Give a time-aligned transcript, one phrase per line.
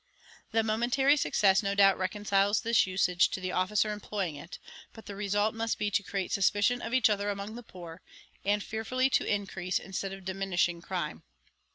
[0.51, 4.57] The momentary success no doubt reconciles this usage to the officer employing it;
[4.93, 8.01] but the result must be to create suspicion of each other among the poor,
[8.43, 11.21] and fearfully to increase instead of diminishing crime.